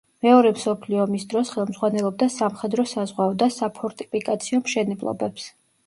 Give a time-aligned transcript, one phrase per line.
[0.25, 5.51] მეორე მსოფლიო ომის დროს ხელმძღვანელობდა სამხედრო-საზღვაო და საფორტიფიკაციო მშენებლობებს.